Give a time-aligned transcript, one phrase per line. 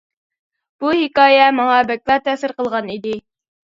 [0.85, 3.19] بۇ ھېكايە ماڭا بەكلا تەسىر قىلغان ئىدى.